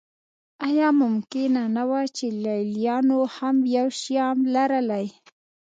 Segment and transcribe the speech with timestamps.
[0.67, 5.05] آیا ممکنه نه وه چې لېلیانو هم یو شیام لرلی